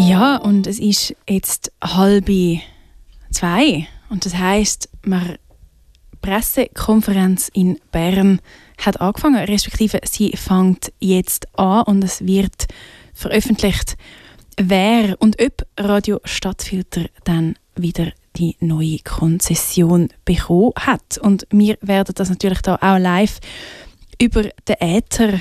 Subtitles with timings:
[0.00, 2.30] Ja, und es ist jetzt halb
[3.30, 3.86] zwei.
[4.08, 5.36] Und das heißt, die
[6.22, 8.40] Pressekonferenz in Bern
[8.78, 12.66] hat angefangen, respektive sie fängt jetzt an und es wird
[13.12, 13.98] veröffentlicht,
[14.56, 21.18] wer und ob Radio Stadtfilter dann wieder die neue Konzession bekommen hat.
[21.18, 23.38] Und wir werden das natürlich da auch live
[24.18, 25.40] über den Äther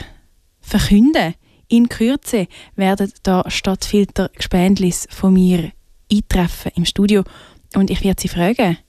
[0.60, 1.36] verkünden.
[1.72, 5.72] In Kürze werden da Stadtfilter Gespendlis von mir
[6.12, 7.24] eintreffen im Studio
[7.76, 8.80] und ich werde sie fragen,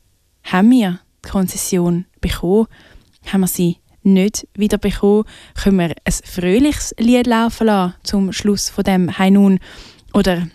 [0.45, 2.69] haben wir die Konzession bekommen?
[3.27, 5.25] Haben wir sie nicht wieder bekommen?
[5.63, 9.61] Können wir ein fröhliches Lied laufen lassen zum Schluss von dem Heinun?
[10.15, 10.49] Oder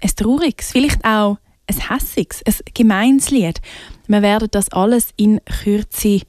[0.00, 3.60] ein trauriges, vielleicht auch ein hässiges, ein gemeines Lied?
[4.08, 6.22] Wir werden das alles in Kürze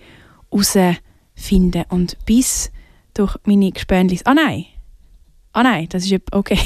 [0.51, 1.85] herausfinden.
[1.89, 2.71] Und bis
[3.15, 4.23] durch meine Gespönlis...
[4.26, 4.65] Ah nein!
[5.55, 6.59] Ah nein, das ist okay.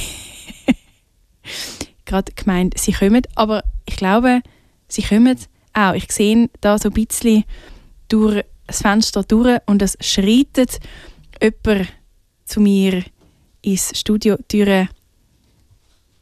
[2.05, 4.41] Gerade gemeint, sie kommen, aber ich glaube,
[4.87, 5.37] sie kommen
[5.73, 5.93] auch.
[5.93, 7.43] Ich sehe da so ein bisschen
[8.07, 10.79] durch das Fenster durch und es schreitet
[11.39, 11.87] jemand
[12.45, 13.03] zu mir
[13.61, 14.37] ins Studio.
[14.37, 14.87] Die Tür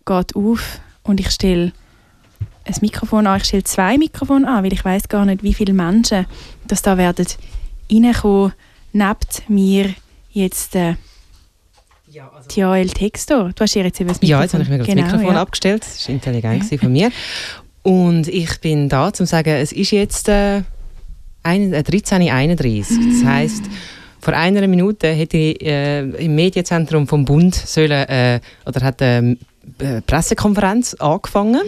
[0.06, 1.72] geht auf und ich stelle
[2.66, 3.38] ein Mikrofon an.
[3.38, 6.26] Ich stelle zwei Mikrofone an, weil ich weiß gar nicht, wie viele Menschen
[6.68, 7.28] das da werden
[7.90, 8.52] reinkommen.
[8.92, 9.16] Neben
[9.48, 9.96] mir
[10.32, 10.96] jetzt äh,
[12.18, 13.52] ja, also Tiael Textor.
[13.54, 14.40] Du hast hier jetzt eben das Mikrofon.
[14.40, 15.42] Ja, jetzt habe ich mir genau, das Mikrofon ja.
[15.42, 15.84] abgestellt.
[15.84, 16.78] Das war intelligent ja.
[16.80, 17.12] von mir.
[17.84, 20.64] Und ich bin da, um zu sagen, es ist jetzt äh,
[21.46, 23.64] 13.31 Das heisst,
[24.20, 29.38] vor einer Minute hätte ich äh, im Medienzentrum vom Bund sollen, äh, oder hat eine
[29.80, 31.62] äh, Pressekonferenz angefangen.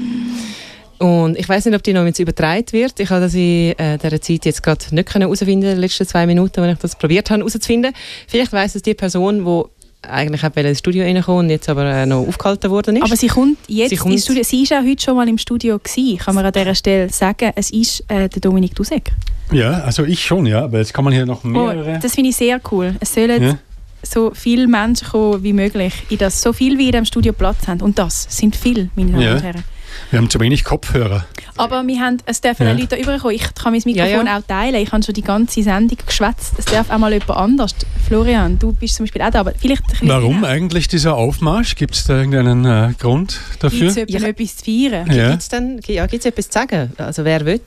[0.97, 2.99] Und ich weiß nicht, ob die noch jetzt übertragen wird.
[2.99, 6.25] Ich habe das in äh, dieser Zeit jetzt gerade nicht herausfinden in den letzten zwei
[6.25, 7.93] Minuten, wenn ich das probiert habe herauszufinden.
[8.27, 12.05] Vielleicht weiß es die Person, die eigentlich auch ins Studio reinkommen und jetzt aber äh,
[12.05, 13.03] noch aufgehalten worden ist.
[13.03, 14.43] Aber sie kommt jetzt sie kommt ins Studio.
[14.43, 16.17] Sie war auch heute schon mal im Studio gewesen.
[16.17, 19.11] Kann man an dieser Stelle sagen, es ist äh, der Dominik Dusek.
[19.51, 20.63] Ja, also ich schon, ja.
[20.63, 21.95] Aber jetzt kann man hier noch oh, mehrere...
[21.95, 22.95] Oh, das finde ich sehr cool.
[22.99, 23.57] Es sollen ja.
[24.03, 27.67] so viele Menschen kommen wie möglich, in das so viel wie in dem Studio Platz
[27.67, 27.81] haben.
[27.81, 29.33] Und das sind viele, meine Damen ja.
[29.33, 29.63] und Herren.
[30.11, 31.25] Wir haben zu wenig Kopfhörer.
[31.59, 32.71] Aber wir haben, es dürfen ja.
[32.71, 33.35] Leute überkommen.
[33.35, 34.37] Ich kann mein Mikrofon ja, ja.
[34.37, 34.75] auch teilen.
[34.75, 36.53] Ich habe schon die ganze Sendung geschwätzt.
[36.57, 37.75] Es darf auch mal jemand anders.
[38.07, 39.41] Florian, du bist zum Beispiel auch da.
[39.41, 41.75] Aber vielleicht Warum eigentlich dieser Aufmarsch?
[41.75, 43.93] Gibt es da irgendeinen äh, Grund dafür?
[43.93, 45.11] Gibt es etwas zu feiern?
[45.11, 45.31] Ja.
[45.31, 46.93] Gibt es denn, ja, gibt's etwas zu sagen?
[46.97, 47.59] Also wer will?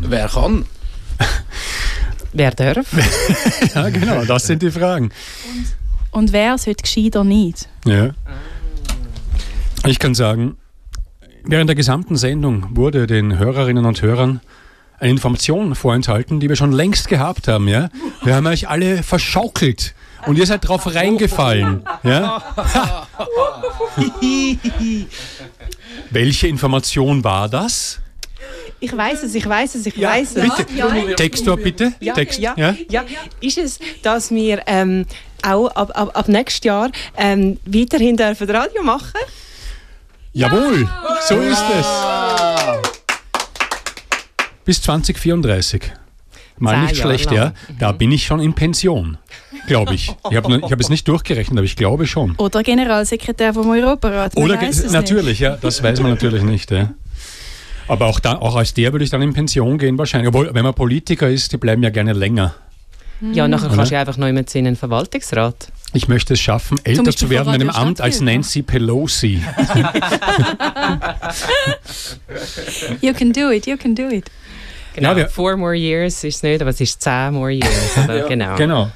[0.00, 0.66] Wer kann?
[2.32, 2.86] wer darf?
[3.76, 4.24] ja, genau.
[4.24, 5.12] Das sind die Fragen.
[6.12, 7.68] Und, und wer sollte gescheiter nicht?
[7.84, 8.10] Ja.
[9.86, 10.56] Ich kann sagen,
[11.44, 14.40] Während der gesamten Sendung wurde den Hörerinnen und Hörern
[14.98, 17.68] eine Information vorenthalten, die wir schon längst gehabt haben.
[17.68, 17.88] Ja?
[18.22, 19.94] Wir haben euch alle verschaukelt
[20.26, 21.84] und ihr seid drauf reingefallen.
[22.02, 22.42] Ja?
[26.10, 28.00] Welche Information war das?
[28.80, 30.56] Ich weiß es, ich weiß es, ich ja, weiß es.
[30.56, 30.88] Bitte, ja.
[31.16, 31.92] Textor bitte.
[32.00, 32.38] Ja, Text.
[32.38, 33.04] Ja, ja.
[33.40, 35.04] Ist es, dass wir ähm,
[35.42, 39.47] auch ab, ab, ab nächstes Jahr ähm, weiterhin dürfen Radio machen dürfen?
[40.32, 40.88] Jawohl,
[41.26, 41.86] so ist es.
[44.64, 45.92] Bis 2034.
[46.58, 47.52] Mal nicht schlecht, ja.
[47.78, 49.16] Da bin ich schon in Pension,
[49.66, 50.14] glaube ich.
[50.30, 52.34] Ich habe hab es nicht durchgerechnet, aber ich glaube schon.
[52.36, 54.36] Oder Generalsekretär vom Europarat.
[54.36, 54.58] Oder
[54.90, 55.40] natürlich, nicht.
[55.40, 56.70] ja, das weiß man natürlich nicht.
[56.70, 56.92] Ja.
[57.86, 60.28] Aber auch, da, auch als der würde ich dann in Pension gehen wahrscheinlich.
[60.28, 62.54] Obwohl, wenn man Politiker ist, die bleiben ja gerne länger.
[63.32, 65.72] Ja, nachher kannst du einfach noch immer in den Verwaltungsrat.
[65.94, 69.36] Ich möchte es schaffen, älter zu werden in einem Amt als Nancy Pelosi.
[73.00, 74.30] you can do it, you can do it.
[74.94, 77.96] Genau, ja, four more years ist nicht, aber es ist zehn more years.
[78.08, 78.26] ja.
[78.26, 78.56] Genau.
[78.56, 78.90] genau.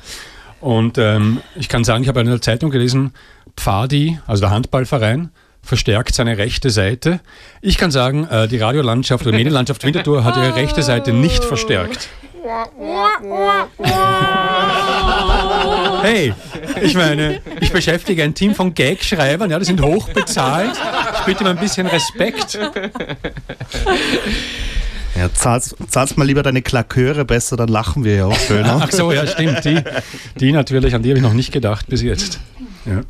[0.60, 3.12] Und ähm, ich kann sagen, ich habe in der Zeitung gelesen,
[3.56, 5.30] Pfadi, also der Handballverein,
[5.62, 7.20] verstärkt seine rechte Seite.
[7.60, 12.08] Ich kann sagen, äh, die Radiolandschaft oder Medienlandschaft Winterthur hat ihre rechte Seite nicht verstärkt.
[16.02, 16.34] Hey,
[16.82, 20.72] ich meine, ich beschäftige ein Team von Gagschreibern, ja, die sind hoch bezahlt.
[21.20, 22.58] Ich bitte mal ein bisschen Respekt.
[25.14, 28.80] Ja, zahlst, zahlst mal lieber deine Klaköre besser, dann lachen wir ja auch schöner.
[28.82, 29.64] Ach so, ja, stimmt.
[29.64, 29.80] Die,
[30.40, 32.40] die natürlich, an die habe ich noch nicht gedacht bis jetzt.
[32.86, 33.02] Ja.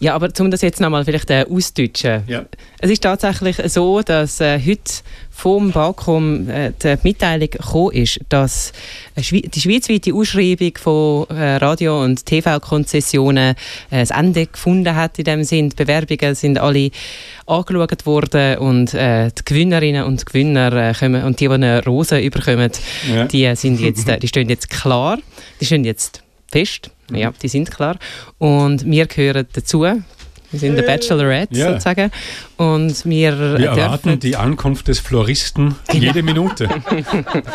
[0.00, 2.24] Ja, aber um das jetzt nochmal vielleicht äh, auszudeutschen.
[2.26, 2.44] Ja.
[2.80, 4.92] Es ist tatsächlich so, dass äh, heute
[5.30, 8.72] vom Bakum äh, die Mitteilung gekommen ist, dass
[9.16, 13.56] die schweizweite Ausschreibung von äh, Radio- und TV-Konzessionen
[13.90, 15.70] äh, das Ende gefunden hat in dem Sinn.
[15.70, 16.90] Die Bewerbungen sind alle
[17.46, 22.20] angeschaut worden und äh, die Gewinnerinnen und Gewinner äh, kommen, und die, die eine Rose
[22.20, 22.70] überkommen,
[23.12, 23.24] ja.
[23.24, 25.18] die, sind jetzt, äh, die stehen jetzt klar,
[25.60, 26.22] die stehen jetzt
[26.52, 26.91] fest.
[27.14, 27.96] Ja, die sind klar.
[28.38, 31.70] Und wir gehören dazu Wir sind der Bachelorette Ja.
[31.70, 32.10] sozusagen.
[32.58, 36.68] Und wir, Wir erwarten die Ankunft des Floristen jede Minute.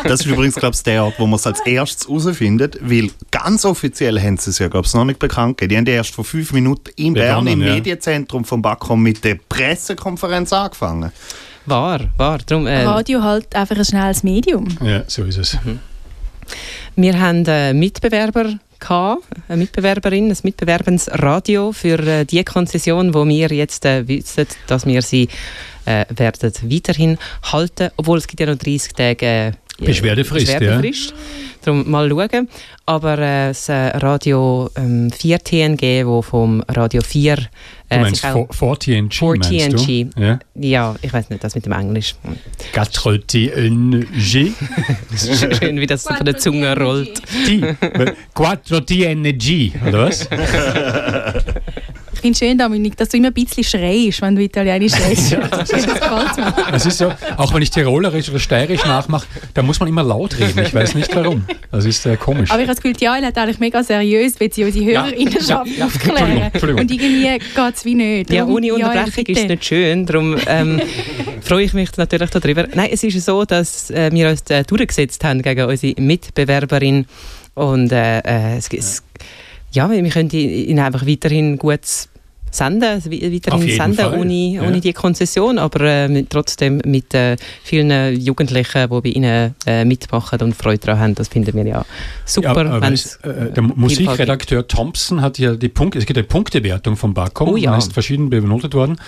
[0.02, 3.64] Das ist übrigens, glaube ich, der Ort, wo man es als erstes herausfindet, weil ganz
[3.64, 5.70] offiziell haben sie es ja, glaube ich, noch nicht bekannt gegeben.
[5.70, 7.74] Die haben ja erst vor fünf Minuten in Bern im ja.
[7.74, 11.12] Medienzentrum vom Backcom mit der Pressekonferenz angefangen.
[11.66, 12.38] wahr, wahr.
[12.46, 14.66] Darum, äh, Radio halt einfach ein schnelles Medium.
[14.82, 15.56] Ja, so ist es.
[16.96, 23.48] Wir haben einen Mitbewerber gehabt, eine Mitbewerberin, ein Mitbewerbensradio für äh, die Konzession, wo wir
[23.48, 25.28] jetzt äh, wissen, dass wir sie
[25.84, 29.52] äh, werden weiterhin halten, obwohl es gibt ja noch 30 Tage äh,
[29.84, 30.58] Beschwerdefrist, ja.
[30.58, 31.14] Beschwerdefrist.
[31.62, 32.48] Darum mal schauen.
[32.86, 37.38] Aber äh, das äh, Radio ähm, 4 TNG, wo vom Radio 4
[37.90, 39.68] Du äh, meinst sich auch- 4TNG, 4TNG.
[39.70, 40.22] meinst du?
[40.22, 40.38] Ja.
[40.54, 42.14] ja, ich weiß nicht, das mit dem Englisch.
[42.74, 44.52] 4TNG.
[45.58, 47.22] Schön, wie das so von der Zunge rollt.
[47.46, 47.62] T.
[48.34, 50.28] 4TNG, oder was?
[52.18, 55.36] Ich finde es schön, Dominik, dass du immer ein bisschen schreist, wenn du Italienisch redest.
[55.52, 56.54] das gefällt mir.
[56.72, 60.36] Es ist so, auch wenn ich Tirolerisch oder Steirisch nachmache, da muss man immer laut
[60.36, 60.58] reden.
[60.58, 61.44] Ich weiß nicht warum.
[61.70, 62.50] Das ist äh, komisch.
[62.50, 65.04] Aber ich habe das Gefühl, die Jael hat eigentlich mega seriös, will sie unsere Ja,
[65.04, 65.84] Hörerinnenschaft ja, ja.
[65.84, 66.18] aufklären.
[66.18, 66.80] Entschuldigung, Entschuldigung.
[66.80, 68.32] Und irgendwie geht es wie nicht.
[68.32, 70.04] Ja, ohne Jael, Unterbrechung ist es nicht schön.
[70.04, 70.80] Darum ähm,
[71.40, 72.66] freue ich mich natürlich darüber.
[72.74, 77.06] Nein, es ist so, dass äh, wir uns äh, durchgesetzt haben gegen unsere Mitbewerberin.
[77.54, 79.24] Und äh, äh, es, es, ja,
[79.74, 81.80] wir können ihnen einfach weiterhin gut
[82.50, 84.62] senden, also weiterhin senden Fall, ohne, ja.
[84.62, 89.84] ohne die Konzession, aber äh, mit, trotzdem mit äh, vielen Jugendlichen, die bei ihnen äh,
[89.84, 91.14] mitmachen und Freude daran haben.
[91.14, 91.84] Das finden wir ja
[92.24, 92.64] super.
[92.64, 96.96] Ja, wenn's es, äh, der Musikredakteur Thompson hat ja die Punkte, es gibt eine Punktewertung
[96.96, 97.76] vom Barcom, Oh ja.
[97.76, 98.98] ist verschieden benotet worden.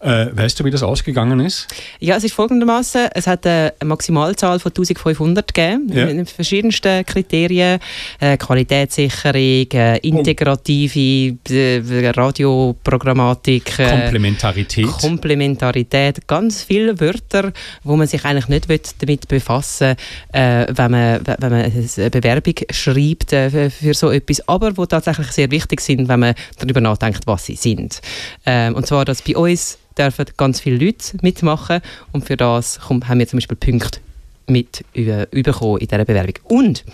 [0.00, 1.66] Äh, weißt du, wie das ausgegangen ist?
[1.98, 6.06] Ja, es ist folgendermaßen: Es hat eine Maximalzahl von 1500 gegeben, Ja.
[6.06, 7.80] mit den verschiedensten Kriterien:
[8.20, 14.86] äh, Qualitätssicherung, äh, integrative äh, Radioprogrammatik, äh, Komplementarität.
[14.86, 17.52] Komplementarität, ganz viele Wörter,
[17.82, 19.96] wo man sich eigentlich nicht will damit befassen
[20.32, 24.86] äh, wenn, man, wenn man eine Bewerbung schreibt äh, für- für so etwas, aber wo
[24.86, 28.00] tatsächlich sehr wichtig sind, wenn man darüber nachdenkt, was sie sind.
[28.46, 31.80] Ähm, und zwar, dass bei uns dürfen ganz viele Leute mitmachen
[32.12, 34.00] und für das haben wir zum Beispiel Punkte
[34.46, 36.34] mit über, überkommen in dieser Bewerbung.
[36.44, 36.84] Und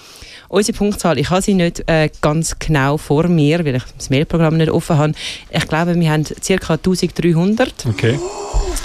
[0.48, 4.56] unsere Punktzahl, ich habe sie nicht äh, ganz genau vor mir, weil ich das Mailprogramm
[4.56, 5.12] nicht offen habe.
[5.50, 6.74] Ich glaube, wir haben ca.
[6.74, 7.86] 1300.
[7.86, 8.18] Okay.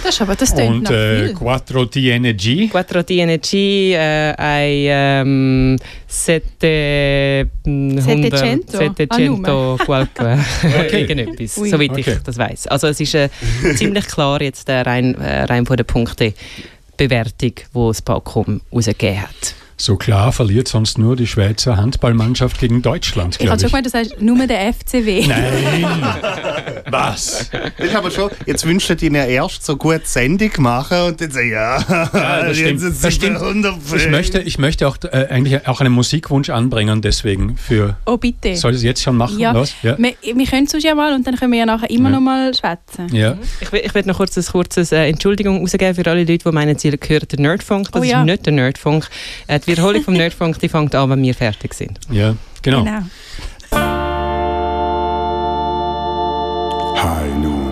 [0.04, 1.34] Das ist aber, das Und nach äh, viel.
[1.36, 2.70] Quattro TNG.
[2.70, 3.54] Quattro TNG,
[3.94, 4.88] äh, ein
[5.28, 8.38] ähm, sette, mm, Settecento?
[8.38, 10.40] 100, Ah, Settecento, qualche,
[10.80, 11.02] Okay.
[11.02, 11.70] irgendetwas, Ui.
[11.70, 12.04] soweit Okay.
[12.08, 12.68] ich das weiß.
[12.68, 13.30] Also es ist äh,
[13.76, 16.36] ziemlich klar jetzt äh, rein, äh, rein von der Punktebewertung,
[17.40, 19.56] die das Balkon rausgegeben hat.
[19.82, 23.86] So klar verliert sonst nur die Schweizer Handballmannschaft gegen Deutschland, Ich habe glaube schon gemeint,
[23.86, 25.26] du sagst nur der FCW.
[25.26, 25.86] Nein!
[26.92, 27.50] Was?
[27.78, 31.22] Das ist aber schon, jetzt wünscht ihr ihnen ja erst so gut Sendung machen und
[31.22, 31.80] dann sagen, ja,
[32.14, 32.82] Ja, das stimmt.
[32.82, 33.38] jetzt Das stimmt.
[33.38, 37.96] 100 Ich möchte, ich möchte auch äh, eigentlich auch einen Musikwunsch anbringen, deswegen für.
[38.06, 38.58] Oh, bitte.
[38.58, 39.40] Soll ich es jetzt schon machen?
[39.40, 39.54] Ja.
[39.54, 39.74] Los?
[39.82, 39.98] Ja.
[39.98, 42.16] Wir, wir können es ja mal und dann können wir ja nachher immer Ja.
[42.16, 43.16] noch mal schwätzen.
[43.16, 43.38] ja.
[43.62, 46.52] Ich, will- ich werde noch kurz ein kurzes äh, Entschuldigung rausgeben für alle Leute, die
[46.52, 47.92] meinen, sie hören den Nerdfunk.
[47.94, 48.20] Das Oh ja.
[48.20, 49.08] ist nicht der Nerdfunk.
[49.48, 52.00] Äh, die Wiederholung vom Nerdfunk die fängt an, wenn wir fertig sind.
[52.12, 52.86] ja, genau.
[57.02, 57.70] High Noon.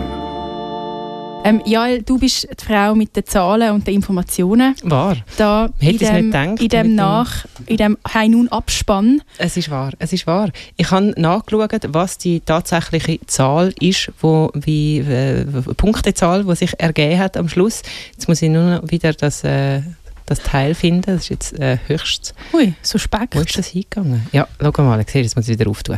[1.43, 4.75] Ähm, Jael, du bist die Frau mit den Zahlen und den Informationen.
[4.83, 5.17] Wahr.
[5.37, 9.21] Da Hätte in ich's nicht gedacht, in dem Nach, in dem High Noon Abspann.
[9.37, 10.49] Es ist wahr, es ist wahr.
[10.75, 17.17] Ich habe nachgeschaut, was die tatsächliche Zahl ist, wo, wie äh, Punktezahl, die sich ergeben
[17.19, 17.81] hat am Schluss.
[18.11, 19.81] Jetzt muss ich nur noch wieder das, äh,
[20.27, 21.01] das Teil finden.
[21.15, 22.35] Das ist jetzt äh, höchst.
[22.53, 23.29] Ui, so Speck.
[23.31, 24.27] Wo ist das hingegangen?
[24.31, 25.97] Ja, schau mal, ich sehe, das muss ich wieder auftun.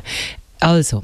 [0.62, 1.04] Also,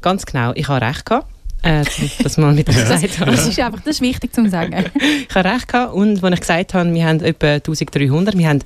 [0.00, 1.26] ganz genau, ich habe recht gehabt.
[1.62, 1.84] Äh,
[2.22, 3.32] dass man mit gesagt habe.
[3.32, 4.84] Das ist einfach das ist wichtig zu sagen.
[5.28, 5.92] Ich habe recht gehabt.
[5.92, 8.60] Und als ich gesagt habe, wir haben etwa 1300, wir haben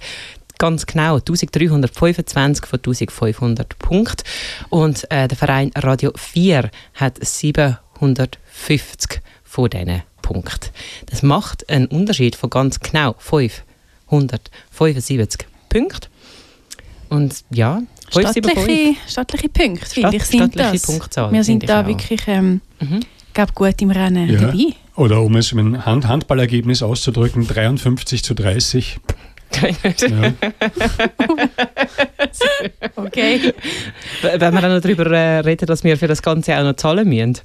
[0.59, 4.25] ganz genau 1325 von 1500 Punkten.
[4.69, 10.71] Und äh, der Verein Radio 4 hat 750 von diesen Punkten.
[11.07, 16.09] Das macht einen Unterschied von ganz genau 575 Punkten.
[17.09, 18.53] Und ja, 575.
[18.53, 20.83] Stattliche, stattliche Punkte, finde ich, sind stattliche das.
[20.83, 21.87] Punktzahl, Wir sind da auch.
[21.87, 23.01] wirklich ähm, Mhm.
[23.35, 24.41] glaub, gut im Rennen Ja.
[24.41, 24.75] dabei.
[24.97, 28.99] Oder um es mit einem Hand Handballergebnis auszudrücken, 53 zu 30.
[29.61, 30.33] Ja.
[32.97, 33.53] Okay.
[34.23, 37.09] Wenn wir dann noch darüber äh, reden, dass wir für das Ganze auch noch zahlen
[37.09, 37.39] müssen.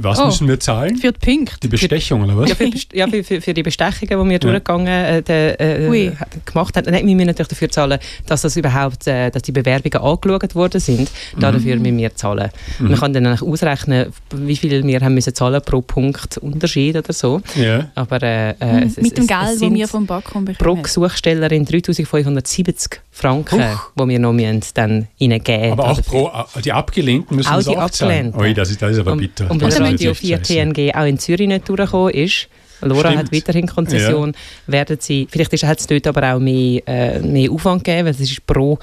[0.00, 0.96] Was oh, müssen wir zahlen?
[0.96, 1.60] Für die Punkte.
[1.60, 2.48] Die Bestechung, oder was?
[2.50, 4.38] Ja, für, ja, für, für, für die Bestechungen, die wir ja.
[4.38, 6.12] durchgegangen äh, de, äh,
[6.44, 6.90] gemacht haben.
[6.90, 10.80] Nein, wir müssen natürlich dafür zahlen, dass das überhaupt, äh, dass die Bewerbungen angeschaut worden
[10.80, 11.10] sind.
[11.34, 11.40] Mhm.
[11.40, 12.50] Dafür müssen wir zahlen.
[12.78, 12.88] Mhm.
[12.88, 17.40] Man kann dann ausrechnen, wie viel wir haben müssen zahlen pro Punkt Unterschied oder so.
[17.54, 17.90] Ja.
[17.94, 18.82] Aber, äh, mhm.
[18.86, 20.56] es, Mit dem Geld, das wir vom Backhaus bekommen.
[20.58, 23.62] Pro Gesuchstellerin 3570 Franken,
[23.98, 24.34] die wir noch
[24.74, 28.32] dann ihnen geben Aber auch pro, äh, die Abgelehnten müssen auch die auch zahlen.
[28.36, 29.47] Ui, das ist, das ist aber bitter.
[29.48, 32.48] Und, weil Radio 4 TNG auch in Zürich nicht durchgekommen ist,
[32.80, 33.24] Laura Stimmt.
[33.24, 34.72] hat weiterhin Konzession, ja.
[34.72, 38.20] werden sie, vielleicht hat es dort aber auch mehr, äh, mehr Aufwand gegeben, weil es
[38.20, 38.78] ist pro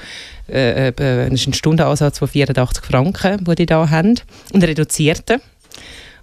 [0.50, 4.20] äh, äh, ist ein Stundenansatz von 84 Franken, den die da haben,
[4.54, 5.42] und reduzierten.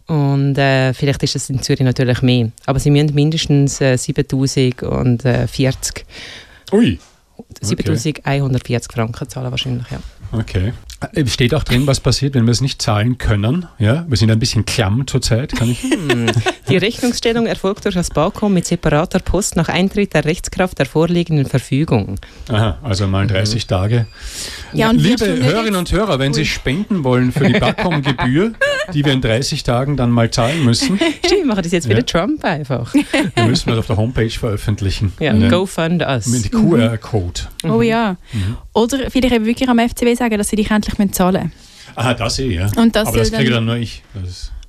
[0.07, 2.51] Und äh, vielleicht ist es in Zürich natürlich mehr.
[2.67, 6.05] Aber sie müssen mindestens äh, 7040
[6.73, 6.99] Ui.
[7.61, 9.99] 7140 Franken zahlen wahrscheinlich, ja.
[10.33, 10.73] Okay.
[11.13, 13.67] Äh, steht auch drin, was passiert, wenn wir es nicht zahlen können.
[13.79, 15.55] Ja, wir sind ein bisschen klamm zurzeit.
[15.55, 15.83] Kann ich?
[16.03, 16.27] Hm.
[16.69, 21.47] Die Rechnungsstellung erfolgt durch das BAKOM mit separater Post nach Eintritt der Rechtskraft der vorliegenden
[21.47, 22.19] Verfügung.
[22.49, 23.69] Aha, also mal 30 mhm.
[23.69, 24.07] Tage.
[24.73, 28.53] Ja, und Liebe Hörerinnen und Hörer, wenn Sie spenden wollen für die BAKOM-Gebühr,
[28.95, 30.97] die wir in 30 Tagen dann mal zahlen müssen.
[30.97, 31.91] Stimmt, wir machen das jetzt ja.
[31.91, 32.95] wieder Trump einfach.
[33.35, 35.13] Wir müssen das auf der Homepage veröffentlichen.
[35.19, 35.49] Ja, ja.
[35.49, 36.27] go fund us.
[36.27, 37.41] Mit dem QR-Code.
[37.63, 37.71] Mhm.
[37.71, 38.17] Oh ja.
[38.33, 38.57] Mhm.
[38.75, 41.53] Oder vielleicht eben wirklich am FCW sagen, dass sie dich endlich zahlen müssen.
[41.95, 42.71] Aha, das eh, ja.
[42.77, 44.03] Und das Aber das kriege dann nur ich.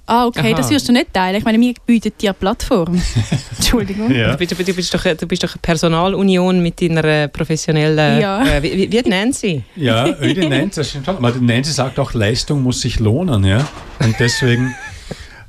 [0.05, 0.57] Ah, okay, Aha.
[0.57, 1.37] das wirst du nicht teilen.
[1.37, 3.01] Ich meine, wir bieten dir eine Plattform.
[3.57, 4.13] Entschuldigung.
[4.13, 4.35] Ja.
[4.35, 8.19] Du, bist, du, bist doch, du bist doch eine Personalunion mit deiner professionellen...
[8.19, 8.45] Ja.
[8.45, 9.63] Äh, wie, wie nennt sie?
[9.77, 11.15] Ja, die nennt das stimmt schon.
[11.15, 13.45] Aber Nancy sagt auch, Leistung muss sich lohnen.
[13.45, 13.65] Ja?
[13.99, 14.75] Und deswegen...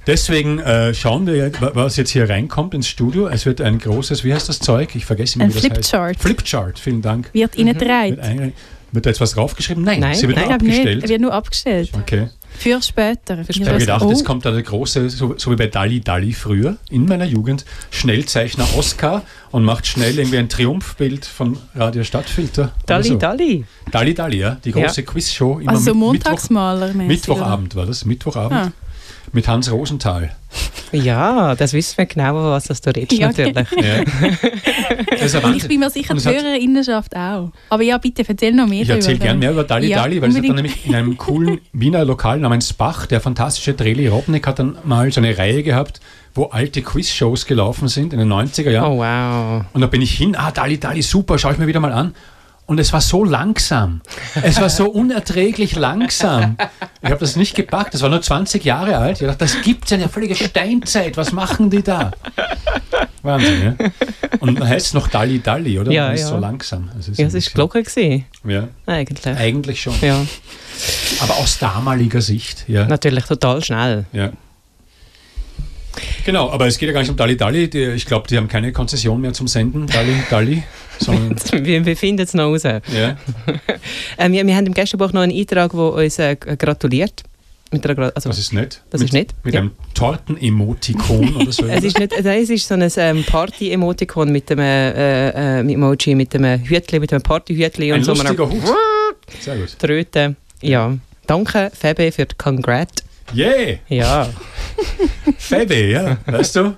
[0.07, 3.27] Deswegen äh, schauen wir, was jetzt hier reinkommt ins Studio.
[3.27, 4.95] Es wird ein großes, wie heißt das Zeug?
[4.95, 6.17] Ich vergesse immer, ein wie das Flipchart.
[6.17, 6.21] heißt.
[6.21, 7.31] Flipchart, vielen Dank.
[7.33, 8.53] Wird Ihnen mhm.
[8.93, 9.83] Wird da jetzt was draufgeschrieben?
[9.83, 11.01] Nein, nein sie wird nein, abgestellt.
[11.01, 11.09] Nicht.
[11.09, 11.91] wird nur abgestellt.
[11.95, 12.29] Okay.
[12.57, 13.45] Für später.
[13.45, 14.11] Für Ich habe gedacht, oh.
[14.11, 17.65] jetzt kommt da der große, so, so, wie bei Dali Dali früher, in meiner Jugend,
[17.91, 22.73] Schnellzeichner Oscar und macht schnell irgendwie ein Triumphbild von Radio Stadtfilter.
[22.87, 23.15] Dali so.
[23.17, 23.65] Dali.
[23.91, 24.59] Dali Dali, ja.
[24.65, 25.07] Die große ja.
[25.07, 25.59] Quizshow.
[25.59, 26.89] Immer also Montagsmaler.
[26.89, 28.61] Mittwoch, Mittwochabend war das, Mittwochabend.
[28.61, 28.84] Ah.
[29.33, 30.31] Mit Hans Rosenthal.
[30.93, 33.69] Ja, das wissen wir genau, was das du redest, ja, natürlich.
[33.73, 35.41] Ja.
[35.49, 37.51] Und ich bin mir sicher, die Hörerinnenschaft auch.
[37.69, 40.29] Aber ja, bitte, erzähl noch mehr Ich erzähle gerne mehr über Dali ja, Dali, weil
[40.29, 40.45] unbedingt.
[40.45, 44.47] es hat dann nämlich in einem coolen Wiener Lokal namens Bach, der fantastische Dreli Robnik
[44.47, 46.01] hat dann mal so eine Reihe gehabt,
[46.35, 48.93] wo alte Quiz-Shows gelaufen sind in den 90er Jahren.
[48.93, 49.65] Oh, wow.
[49.73, 52.15] Und da bin ich hin, ah, Dali Dali, super, schau ich mir wieder mal an.
[52.67, 54.01] Und es war so langsam.
[54.43, 56.57] Es war so unerträglich langsam.
[57.03, 57.93] Ich habe das nicht gepackt.
[57.93, 59.21] Das war nur 20 Jahre alt.
[59.21, 61.17] Ich dachte, das gibt es ja eine völlige Steinzeit.
[61.19, 62.13] Was machen die da?
[63.23, 63.91] Wahnsinn, ja?
[64.41, 65.93] Und dann heißt es noch Dalli Dalli, oder?
[65.93, 66.13] Ja, ja.
[66.13, 66.91] ist so langsam.
[66.99, 68.25] Es ist ja, es ist Glocke gesehen.
[68.45, 68.69] Ja.
[68.87, 69.27] Eigentlich.
[69.27, 69.95] Eigentlich schon.
[70.01, 70.25] Ja.
[71.21, 72.87] Aber aus damaliger Sicht, ja.
[72.87, 74.07] Natürlich total schnell.
[74.13, 74.31] Ja.
[76.25, 77.69] Genau, aber es geht ja gar nicht um Dali Dali.
[77.69, 79.87] Die, ich glaube, die haben keine Konzession mehr zum Senden.
[79.87, 80.63] Dali Dali.
[81.53, 82.63] wir, wir finden es noch raus.
[82.63, 82.79] Ja.
[84.17, 87.23] äh, wir, wir haben im Gästebuch noch einen Eintrag, der uns äh, gratuliert.
[87.73, 88.83] Einer, also, das ist nett.
[88.91, 89.35] Das mit, ist nett.
[89.43, 89.61] Mit ja.
[89.61, 91.67] einem Torten-Emotikon oder so.
[91.69, 96.35] es, ist nicht, es ist so ein ähm, Party-Emotikon mit einem äh, äh, Emoji, mit
[96.35, 98.13] einem Hütli, mit einem Party-Hütli und ein so.
[98.13, 98.63] Lustiger Hut.
[99.41, 99.77] Sehr gut.
[99.79, 100.37] Tröte.
[100.63, 100.97] Ja.
[101.27, 102.35] Danke, Febe, für die
[103.27, 103.37] Congrat.
[103.37, 103.79] Yeah!
[103.89, 104.29] Ja.
[105.39, 106.77] Febe, ja, weißt du?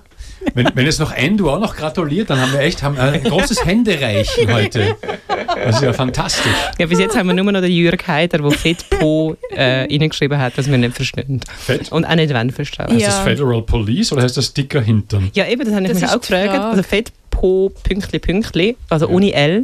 [0.53, 3.21] Wenn, wenn jetzt noch ein du auch noch gratuliert, dann haben wir echt haben ein
[3.23, 4.95] großes Händereichen heute.
[5.27, 6.51] Das ist ja fantastisch.
[6.79, 10.57] Ja, bis jetzt haben wir nur noch den Jürg Heider, der FedPo äh, reingeschrieben hat,
[10.57, 11.41] was wir nicht verstehen.
[11.57, 11.91] Fed?
[11.91, 12.87] Und auch nicht wann verstehen.
[12.87, 13.07] Heißt ja.
[13.07, 15.31] das Federal Police oder heißt das Dicker Hintern?
[15.33, 16.49] Ja, eben, das habe ich das mich auch gefragt.
[16.49, 19.13] Also FedPo, Pünktli, Pünktli, also ja.
[19.13, 19.63] ohne L.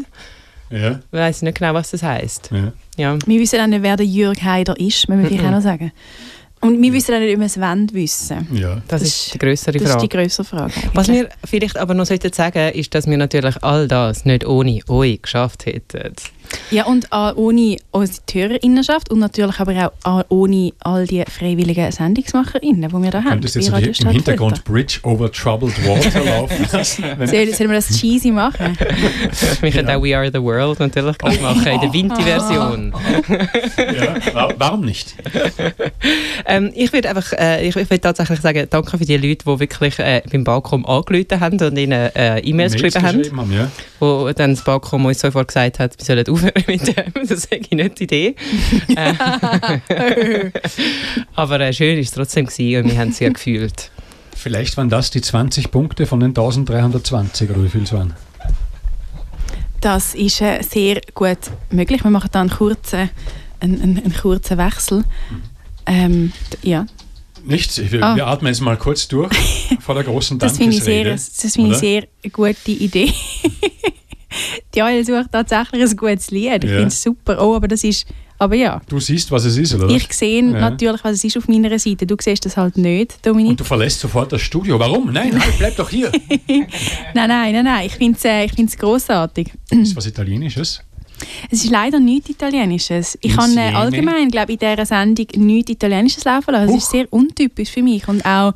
[0.69, 0.99] Ja.
[1.11, 2.49] Ich weiß nicht genau, was das heißt.
[2.51, 2.73] Ja.
[2.97, 3.17] Ja.
[3.25, 5.91] Wir wissen auch nicht, wer der Jürg Heider ist, müssen wir vielleicht auch noch sagen.
[6.63, 8.47] Und wir wissen auch nicht, ob wir es wollen wissen.
[8.53, 8.75] Ja.
[8.87, 9.83] Das, das ist die größere Frage.
[9.83, 10.73] Das ist die größere Frage.
[10.93, 14.79] Was wir vielleicht aber noch sollten sagen, ist, dass wir natürlich all das nicht ohne
[14.87, 16.13] euch geschafft hätten.
[16.71, 22.89] Ja, und auch ohne unsere Hörerinnenschaft und natürlich aber auch ohne all die freiwilligen Sendungsmacherinnen,
[22.89, 23.29] die wir da haben.
[23.29, 27.03] Könntest du jetzt im Hintergrund Bridge over Troubled Water laufen lassen?
[27.25, 28.77] Sollen wir das cheesy machen?
[29.61, 31.41] wir können auch We Are the World natürlich oh.
[31.41, 32.93] machen, in der Vinti-Version.
[33.77, 35.15] ja, warum nicht?
[36.45, 39.59] ähm, ich würde einfach, äh, ich, ich würde tatsächlich sagen, danke für die Leute, die
[39.59, 43.37] wirklich äh, beim Balkon angerufen haben und ihnen äh, E-Mails geschrieben haben.
[43.37, 43.69] haben ja.
[43.99, 47.13] Wo dann das Balkon uns sofort gesagt hat, wir sollen aufhören mit dem.
[47.13, 48.35] Das ist eigentlich nicht die Idee.
[48.95, 50.51] Äh,
[51.35, 53.91] aber äh, schön war es trotzdem gewesen und wir haben es sehr gefühlt.
[54.35, 58.13] Vielleicht waren das die 20 Punkte von den 1320 oder wie viel es waren?
[59.81, 61.37] Das ist äh, sehr gut
[61.69, 62.03] möglich.
[62.03, 63.09] Wir machen da einen kurzen,
[63.59, 65.03] einen, einen, einen kurzen Wechsel.
[65.85, 66.31] Ähm,
[66.61, 66.85] ja.
[67.45, 67.77] Nichts.
[67.77, 68.15] Ich, will- Ah.
[68.15, 69.33] Wir atmen jetzt mal kurz durch
[69.81, 71.31] vor der großen Das finde ich, sehr, Dankesrede.
[71.41, 71.79] das finde ich oder?
[71.79, 73.13] sehr eine gute Idee.
[74.73, 76.63] Die Joel sucht tatsächlich ein gutes Lied.
[76.63, 76.75] Ich Ja.
[76.77, 77.37] finde es super.
[77.41, 78.05] Oh, aber das ist.
[78.39, 79.87] Aber ja, Du siehst, was es ist, oder?
[79.89, 80.59] ich sehe Ja.
[80.59, 82.05] natürlich, was es ist auf meiner Seite.
[82.05, 83.51] Du siehst das halt nicht, Dominik.
[83.51, 84.77] Und du verlässt sofort das Studio.
[84.79, 85.13] Warum?
[85.13, 86.11] Nein, halt, bleib doch hier.
[86.47, 86.67] Nein,
[87.13, 87.85] nein, nein, nein.
[87.85, 89.51] Ich finde es äh, ich find's grossartig.
[89.69, 90.81] ist was Italienisches.
[91.49, 93.17] Es ist leider nichts Italienisches.
[93.21, 96.65] Ich habe äh, allgemein, glaube ich, in dieser Sendung nichts Italienisches laufen lassen.
[96.69, 96.77] Es Huch.
[96.79, 98.07] ist sehr untypisch für mich.
[98.09, 98.53] Und auch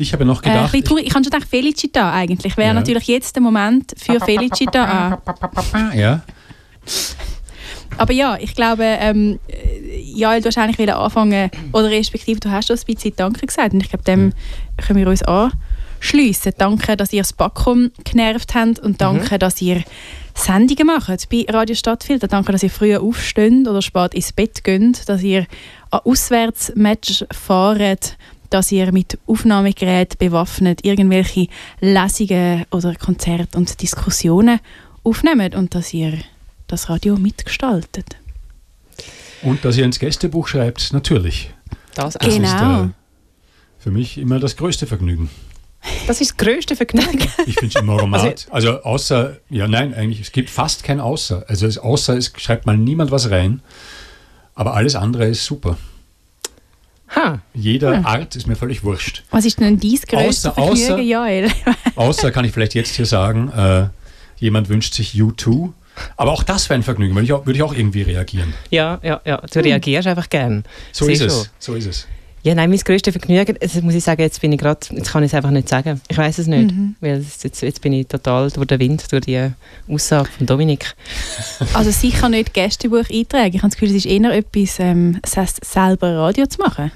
[0.00, 1.06] Ich habe noch äh, gedacht, traurig.
[1.06, 2.56] Ich habe schon gedacht, Felicita eigentlich.
[2.56, 2.74] Wäre Ja.
[2.74, 5.18] natürlich jetzt der Moment für Felicita an.
[5.94, 6.22] ja,
[7.98, 12.50] Aber ja, ich glaube, ähm, äh, ja, du hast eigentlich wieder anfangen, oder respektive du
[12.50, 13.74] hast schon ein bisschen Danke gesagt.
[13.74, 14.32] Und ich glaube, dem
[14.78, 16.52] können wir uns anschliessen.
[16.56, 19.82] Danke, dass ihr das Backrum genervt habt und danke, dass ihr
[20.34, 22.28] Sendungen macht bei Radio Stadtfilter.
[22.28, 25.46] Danke, dass ihr früher aufsteht oder spät ins Bett geht, dass ihr
[25.90, 28.16] an Auswärtsmatches fahrt,
[28.50, 31.46] dass ihr mit Aufnahmegeräten bewaffnet irgendwelche
[31.80, 34.60] Lesungen oder Konzerte und Diskussionen
[35.04, 36.18] aufnehmt und dass ihr
[36.66, 38.16] das Radio mitgestaltet.
[39.42, 41.52] und dass ihr ins Gästebuch schreibt, natürlich.
[41.94, 42.82] Das, Das Genau.
[42.82, 42.92] ist äh,
[43.78, 45.30] für mich immer das größte Vergnügen.
[46.06, 47.26] das ist das grösste Vergnügen.
[47.46, 48.46] Ich finde es immer Romat.
[48.50, 51.44] Also außer, ja nein, eigentlich, es gibt fast kein Außer.
[51.48, 53.62] Also außer es schreibt mal niemand was rein.
[54.54, 55.78] Aber alles andere ist super.
[57.16, 57.40] Ha.
[57.54, 59.22] Jeder Art ist mir völlig wurscht.
[59.30, 61.50] Was ist denn dein grösstes Außer- außer- Joel?
[61.96, 63.88] Außer kann ich vielleicht jetzt hier sagen, äh,
[64.38, 65.72] jemand wünscht sich U2.
[66.16, 68.54] Aber auch das wäre ein Vergnügen, würde ich auch, würde ich auch irgendwie reagieren.
[68.70, 69.42] Ja, ja, ja.
[69.52, 70.64] Du reagierst einfach gern.
[70.92, 71.28] So Sehe ist schon.
[71.28, 71.50] es.
[71.58, 72.06] So ist es.
[72.42, 75.22] Ja, nein, mein grösstes Vergnügen, also muss ich sagen, jetzt bin ich gerade, jetzt kann
[75.22, 76.00] ich es einfach nicht sagen.
[76.08, 76.96] Ich weiß es nicht, Mhm.
[77.00, 79.50] weil jetzt, jetzt bin ich total durch den Wind, durch die
[79.88, 80.94] Aussage von Dominik.
[81.74, 83.54] Also sicher nicht Gästebuch eintragen.
[83.54, 85.20] Ich habe das Gefühl, es ist eher etwas, ähm,
[85.62, 86.90] selber Radio zu machen.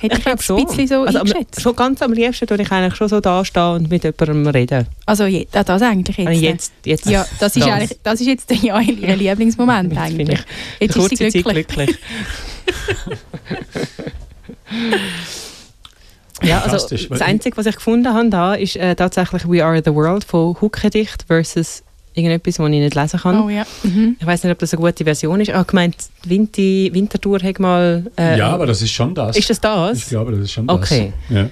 [0.00, 1.62] Hätte ich, glaub jetzt ein bisschen so also, eingeschätzt.
[1.62, 4.86] schon ganz am liebsten tue ich eigentlich schon so da stehen und mit jemandem reden.
[5.06, 6.28] Also je, das eigentlich jetzt.
[6.28, 10.28] Also jetzt, jetzt, Ja, das ist, Eigentlich, das ist jetzt Joel, ihr Lieblingsmoment Jetzt bin
[10.28, 10.40] eigentlich.
[10.78, 11.66] ich Jetzt ist sie glücklich.
[11.66, 11.96] glücklich.
[16.42, 19.92] ja, also das Einzige, was ich gefunden habe, da ist äh, tatsächlich «We Are the
[19.94, 21.82] World» von Huckedicht versus
[22.14, 23.40] irgendetwas, das ich nicht lesen kann.
[23.42, 23.64] Oh ja.
[23.82, 24.16] Mhm.
[24.18, 25.48] Ich weiß nicht, ob das eine gute Version ist.
[25.48, 28.04] Ich habe gemeint, die Winter, Wintertour hat mal...
[28.18, 29.36] äh, ja, aber das ist schon das.
[29.36, 30.08] Ist das ich das?
[30.08, 31.12] glaube, das ist schon Okay.
[31.28, 31.36] das.
[31.36, 31.50] Ja.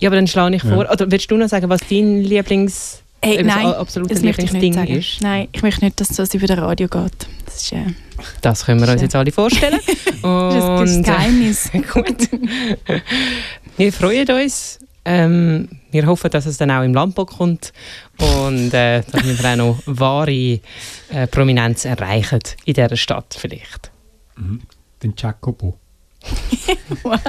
[0.00, 0.74] Ja, aber dann schlage ich Ja.
[0.74, 0.90] vor...
[0.90, 3.00] Oder willst du noch sagen, was dein Lieblings...
[3.22, 4.98] Hey, nein, das möchte ich nicht Lieblingsding sagen.
[4.98, 5.20] ist?
[5.22, 7.12] Nein, ich möchte nicht, dass das über das Radio geht.
[7.46, 7.76] Das ist, äh,
[8.42, 9.02] Das können wir uns Schön.
[9.02, 9.80] jetzt alle vorstellen.
[9.86, 11.70] das ist das Und, äh, Geheimnis.
[11.92, 12.28] Gut.
[13.76, 14.78] wir freuen uns.
[15.06, 17.72] Ähm, wir hoffen, dass es dann auch im Landbau kommt
[18.18, 20.60] und äh, dass wir dann auch noch wahre äh,
[21.30, 23.90] Prominenz erreichen in dieser Stadt vielleicht.
[24.36, 24.62] Mhm.
[25.02, 25.76] Den Jacopo.
[27.02, 27.20] What?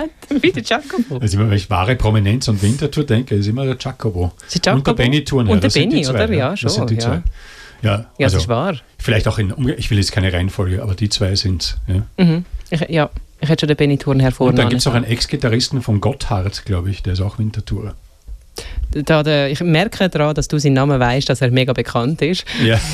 [0.42, 1.18] Wie der Jacopo.
[1.18, 4.32] Also immer, wenn ich wahre Prominenz und Wintertour denke, ist immer der Jacopo.
[4.42, 4.94] Der Und der Jacopo?
[4.94, 5.54] Benny Thurnherr.
[5.54, 6.34] Und der das sind die Benny, zwei, oder?
[6.34, 7.02] Ja, Das schon, sind die ja.
[7.02, 7.22] zwei.
[7.82, 8.76] Ja, Ja, also das ist wahr.
[8.98, 12.24] vielleicht auch in, ich will jetzt keine Reihenfolge, aber die zwei sind ja.
[12.24, 12.46] Mhm.
[12.70, 13.10] Ich, ja,
[13.42, 14.58] ich hätte schon den Benny Thurn Und hervorgehoben.
[14.58, 17.94] dann gibt es noch einen Ex-Gitarristen von Gotthard, glaube ich, der ist auch Wintertourer.
[18.92, 22.46] da, der, Ich merke daran, dass du seinen Namen weißt, dass er mega bekannt ist.
[22.64, 22.80] Ja.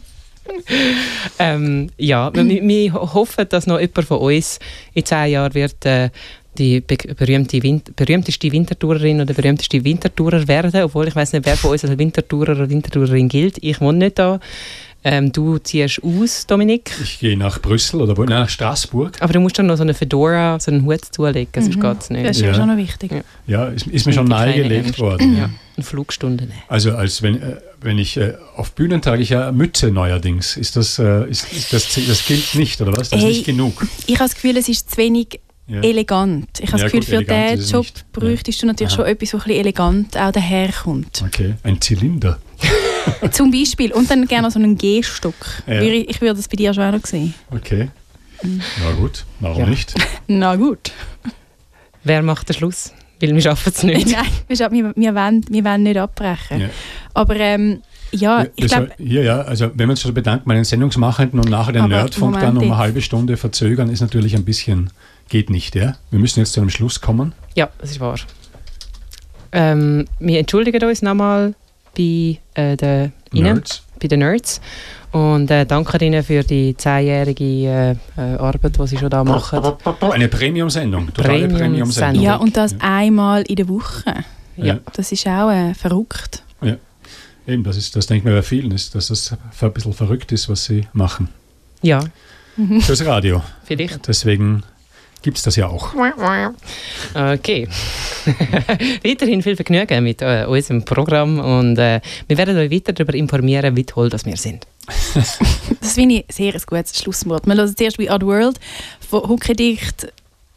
[1.38, 4.58] Ähm, ja, wir, wir hoffen, dass noch jemand von uns
[4.94, 6.10] in zehn Jahren wird äh,
[6.58, 11.56] die be berühmte Win berühmteste Wintertourerin oder berühmteste Wintertourer werden, obwohl ich weiß nicht, wer
[11.56, 13.58] von uns als Wintertourer oder Wintertourerin gilt.
[13.62, 14.40] Ich wohne nicht da.
[15.02, 16.90] Ähm, du ziehst aus, Dominik.
[17.02, 19.16] Ich gehe nach Brüssel oder nach Straßburg.
[19.22, 21.80] Aber du musst dann noch so eine Fedora, so einen Hut zulegen, sonst Mhm.
[21.80, 22.26] geht es nicht.
[22.26, 23.10] Das ist ja schon noch wichtig.
[23.12, 23.22] Ja.
[23.46, 25.38] Ja, ist, ist mir schon nahegelegt worden.
[25.38, 25.48] Ja.
[25.76, 26.58] Eine Flugstunde nehmen.
[26.68, 30.58] Also als wenn, äh, wenn ich äh, auf Bühnen trage ich ja Mütze neuerdings.
[30.58, 33.08] Ist das, äh, ist, ist das, das gilt nicht, oder was?
[33.08, 33.30] Das Hey.
[33.30, 33.86] ist nicht genug.
[34.06, 35.80] Ich habe das Gefühl, es ist zu wenig Ja.
[35.82, 36.48] elegant.
[36.58, 38.12] Ich habe Ja, das Gefühl, gut, für diesen Job nicht.
[38.12, 38.96] bräuchtest du natürlich Aha.
[39.02, 41.22] schon etwas, was ein bisschen elegant auch daherkommt.
[41.26, 42.40] Okay, ein Zylinder.
[43.30, 43.92] Zum Beispiel.
[43.92, 45.34] Und dann gerne so einen G-Stock.
[45.66, 45.80] Ja.
[45.82, 47.34] Ich, würde das bei dir schon auch noch sehen.
[47.50, 47.88] Okay.
[48.42, 49.66] Na gut, warum Ja.
[49.68, 49.94] nicht?
[50.26, 50.92] Na gut.
[52.04, 52.92] Wer macht den Schluss?
[53.20, 54.06] Weil wir schaffen es nicht.
[54.12, 56.60] Nein, wir, wir, wir, wollen, wir wollen nicht abbrechen.
[56.62, 56.70] Ja.
[57.14, 60.64] Aber ähm, ja, ich glaube, hier, ja, also wenn wir uns schon bedanken bei den
[60.64, 64.90] Sendungsmachenden und nachher den Nerdfunk dann um eine halbe Stunde verzögern, ist natürlich ein bisschen,
[65.28, 65.94] geht nicht, ja?
[66.10, 67.32] Wir müssen jetzt zu einem Schluss kommen.
[67.54, 68.16] Ja, das ist wahr.
[69.52, 71.54] Ähm, wir entschuldigen uns nochmal
[71.96, 73.82] bei, äh, den, Ihnen, Nerds.
[74.00, 74.60] bei den Nerds
[75.12, 79.60] und äh, danken Ihnen für die zehnjährige äh, äh, Arbeit, die Sie schon da machen.
[80.00, 81.58] Eine Premium-Sendung, totale Premium-Sendung.
[81.58, 82.22] Premium-Sendung.
[82.22, 82.78] ja, und das Ja.
[82.82, 84.14] einmal in der Woche.
[84.56, 84.78] Ja.
[84.92, 86.42] Das ist auch äh, verrückt.
[87.46, 90.48] Eben, das, ist, das denkt man bei vielen, ist, dass das ein bisschen verrückt ist,
[90.48, 91.28] was sie machen.
[91.82, 92.04] Ja.
[92.80, 93.42] Fürs Radio.
[93.64, 94.06] vielleicht.
[94.06, 94.62] Deswegen
[95.22, 95.94] gibt es das ja auch.
[97.14, 97.68] Okay.
[99.04, 103.76] Weiterhin viel Vergnügen mit äh, unserem Programm und äh, wir werden euch weiter darüber informieren,
[103.76, 104.66] wie toll das wir sind.
[105.14, 107.46] das finde ich sehr ein gutes Schlusswort.
[107.46, 108.58] Wir hören zuerst «We Are the World»
[109.08, 110.12] von Huckedicht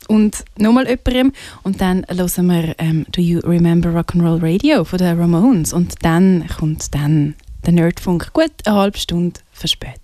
[0.08, 1.34] und nochmal jemandem.
[1.64, 5.74] Und dann hören wir ähm, «Do You Remember Rock'n'Roll Radio» von den Ramones.
[5.74, 7.36] Und dann kommt dann
[7.66, 8.34] der Nerdfunk.
[8.34, 10.03] Gut eine halbe Stunde verspätet.